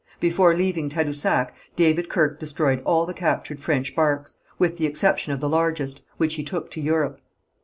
[0.19, 5.41] Before leaving Tadousac, David Kirke destroyed all the captured French barques, with the exception of
[5.41, 7.21] the largest, which he took to Europe.